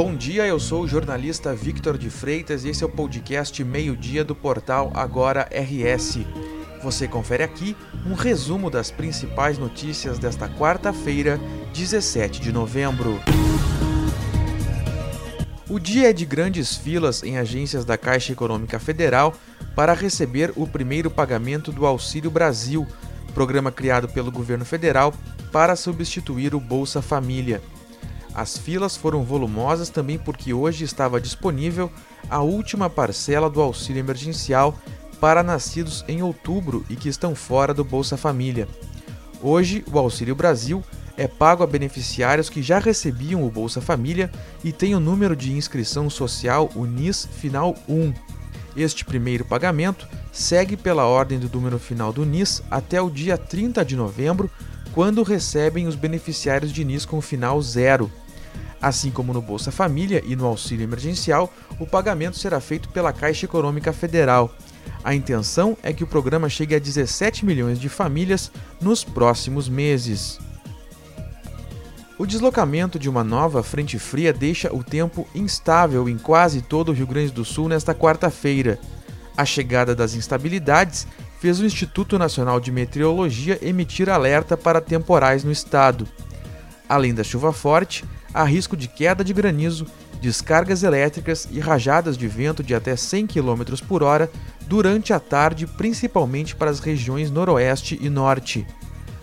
[0.00, 4.22] Bom dia, eu sou o jornalista Victor de Freitas e esse é o podcast Meio-Dia
[4.22, 6.20] do portal Agora RS.
[6.84, 11.40] Você confere aqui um resumo das principais notícias desta quarta-feira,
[11.74, 13.20] 17 de novembro.
[15.68, 19.34] O dia é de grandes filas em agências da Caixa Econômica Federal
[19.74, 22.86] para receber o primeiro pagamento do Auxílio Brasil,
[23.34, 25.12] programa criado pelo governo federal
[25.50, 27.60] para substituir o Bolsa Família.
[28.38, 31.90] As filas foram volumosas também porque hoje estava disponível
[32.30, 34.78] a última parcela do auxílio emergencial
[35.20, 38.68] para nascidos em outubro e que estão fora do Bolsa Família.
[39.42, 40.84] Hoje, o Auxílio Brasil
[41.16, 44.30] é pago a beneficiários que já recebiam o Bolsa Família
[44.62, 48.14] e têm o número de inscrição social UNIS final 1.
[48.76, 53.84] Este primeiro pagamento segue pela ordem do número final do NIS até o dia 30
[53.84, 54.48] de novembro,
[54.94, 58.08] quando recebem os beneficiários de NIS com final zero.
[58.80, 63.44] Assim como no Bolsa Família e no auxílio emergencial, o pagamento será feito pela Caixa
[63.44, 64.54] Econômica Federal.
[65.02, 70.38] A intenção é que o programa chegue a 17 milhões de famílias nos próximos meses.
[72.18, 76.92] O deslocamento de uma nova frente fria deixa o tempo instável em quase todo o
[76.92, 78.78] Rio Grande do Sul nesta quarta-feira.
[79.36, 81.06] A chegada das instabilidades
[81.38, 86.08] fez o Instituto Nacional de Meteorologia emitir alerta para temporais no estado.
[86.88, 89.86] Além da chuva forte, há risco de queda de granizo,
[90.20, 94.30] descargas elétricas e rajadas de vento de até 100 km por hora
[94.66, 98.66] durante a tarde, principalmente para as regiões noroeste e norte.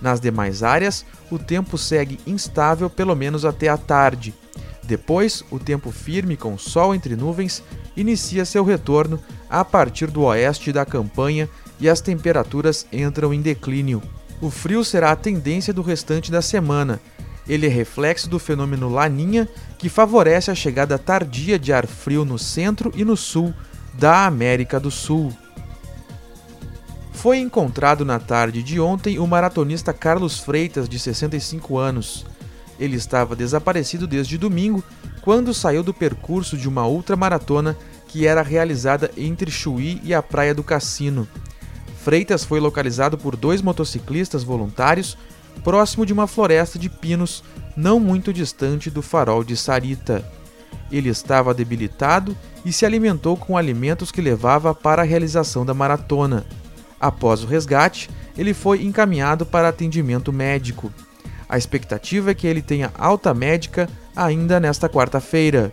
[0.00, 4.34] Nas demais áreas, o tempo segue instável pelo menos até a tarde.
[4.82, 7.62] Depois, o tempo firme com sol entre nuvens
[7.96, 14.02] inicia seu retorno a partir do oeste da campanha e as temperaturas entram em declínio.
[14.40, 17.00] O frio será a tendência do restante da semana.
[17.48, 19.48] Ele é reflexo do fenômeno Laninha,
[19.78, 23.52] que favorece a chegada tardia de ar frio no centro e no sul
[23.94, 25.32] da América do Sul.
[27.12, 32.26] Foi encontrado na tarde de ontem o maratonista Carlos Freitas, de 65 anos.
[32.80, 34.82] Ele estava desaparecido desde domingo,
[35.20, 37.76] quando saiu do percurso de uma ultramaratona
[38.08, 41.28] que era realizada entre Chuí e a Praia do Cassino.
[42.02, 45.16] Freitas foi localizado por dois motociclistas voluntários
[45.62, 47.42] próximo de uma floresta de pinos
[47.76, 50.24] não muito distante do farol de Sarita.
[50.90, 56.44] Ele estava debilitado e se alimentou com alimentos que levava para a realização da maratona.
[57.00, 60.92] Após o resgate, ele foi encaminhado para atendimento médico.
[61.48, 65.72] A expectativa é que ele tenha alta médica ainda nesta quarta-feira.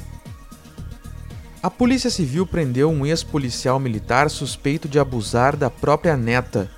[1.61, 6.71] A Polícia Civil prendeu um ex-policial militar suspeito de abusar da própria neta.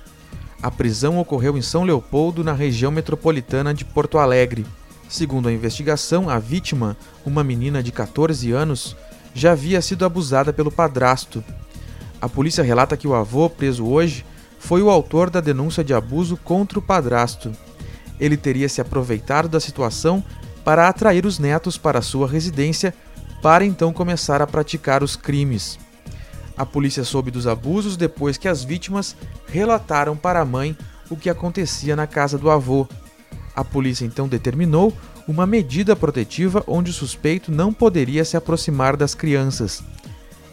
[0.62, 4.64] A prisão ocorreu em São Leopoldo, na região metropolitana de Porto Alegre.
[5.08, 6.96] Segundo a investigação, a vítima,
[7.26, 8.96] uma menina de 14 anos,
[9.34, 11.42] já havia sido abusada pelo padrasto.
[12.20, 14.24] A polícia relata que o avô, preso hoje,
[14.58, 17.52] foi o autor da denúncia de abuso contra o padrasto
[18.22, 20.22] ele teria se aproveitado da situação
[20.64, 22.94] para atrair os netos para sua residência,
[23.42, 25.76] para então começar a praticar os crimes.
[26.62, 29.16] A polícia soube dos abusos depois que as vítimas
[29.48, 30.78] relataram para a mãe
[31.10, 32.86] o que acontecia na casa do avô.
[33.52, 34.96] A polícia então determinou
[35.26, 39.82] uma medida protetiva onde o suspeito não poderia se aproximar das crianças.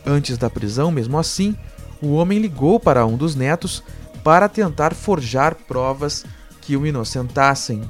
[0.03, 1.55] Antes da prisão, mesmo assim,
[2.01, 3.83] o homem ligou para um dos netos
[4.23, 6.25] para tentar forjar provas
[6.59, 7.87] que o inocentassem.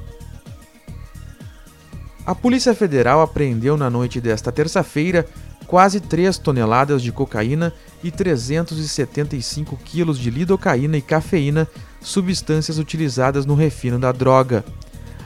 [2.26, 5.26] A Polícia Federal apreendeu na noite desta terça-feira
[5.70, 7.72] quase 3 toneladas de cocaína
[8.02, 11.68] e 375 quilos de lidocaína e cafeína,
[12.00, 14.64] substâncias utilizadas no refino da droga.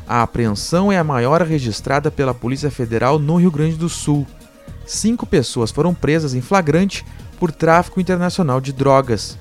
[0.06, 4.27] A apreensão é a maior registrada pela Polícia Federal no Rio Grande do Sul.
[4.84, 7.06] Cinco pessoas foram presas em flagrante
[7.41, 9.38] por tráfico internacional de drogas.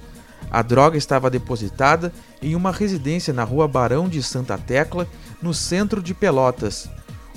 [0.49, 5.05] A droga estava depositada em uma residência na rua Barão de Santa Tecla,
[5.41, 6.89] no centro de Pelotas.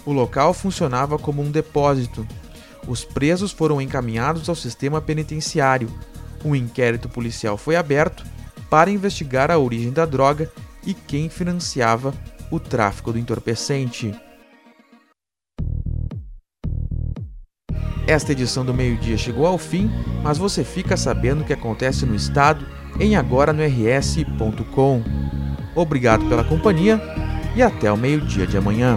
[0.04, 2.24] O local funcionava como um depósito.
[2.86, 5.88] Os presos foram encaminhados ao sistema penitenciário.
[6.44, 8.24] Um inquérito policial foi aberto
[8.70, 10.50] para investigar a origem da droga
[10.84, 12.14] e quem financiava
[12.50, 14.14] o tráfico do entorpecente.
[18.06, 19.90] Esta edição do meio-dia chegou ao fim,
[20.22, 22.64] mas você fica sabendo o que acontece no estado
[23.00, 25.02] em agora no rs.com.
[25.74, 27.00] Obrigado pela companhia
[27.56, 28.96] e até o meio-dia de amanhã.